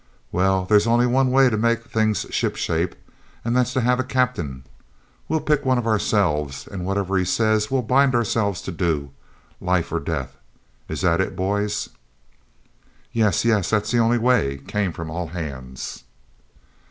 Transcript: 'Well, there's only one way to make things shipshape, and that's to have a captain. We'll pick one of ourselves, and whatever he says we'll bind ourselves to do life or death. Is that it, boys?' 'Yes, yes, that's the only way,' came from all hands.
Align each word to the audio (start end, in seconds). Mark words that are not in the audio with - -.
'Well, 0.31 0.65
there's 0.65 0.87
only 0.87 1.05
one 1.05 1.29
way 1.29 1.47
to 1.51 1.57
make 1.57 1.83
things 1.85 2.25
shipshape, 2.31 2.95
and 3.45 3.55
that's 3.55 3.71
to 3.73 3.81
have 3.81 3.99
a 3.99 4.03
captain. 4.03 4.63
We'll 5.29 5.41
pick 5.41 5.63
one 5.63 5.77
of 5.77 5.85
ourselves, 5.85 6.65
and 6.67 6.87
whatever 6.87 7.19
he 7.19 7.23
says 7.23 7.69
we'll 7.69 7.83
bind 7.83 8.15
ourselves 8.15 8.63
to 8.63 8.71
do 8.71 9.11
life 9.59 9.91
or 9.91 9.99
death. 9.99 10.37
Is 10.89 11.01
that 11.01 11.21
it, 11.21 11.35
boys?' 11.35 11.89
'Yes, 13.13 13.45
yes, 13.45 13.69
that's 13.69 13.91
the 13.91 13.99
only 13.99 14.17
way,' 14.17 14.57
came 14.67 14.91
from 14.91 15.11
all 15.11 15.27
hands. 15.27 16.03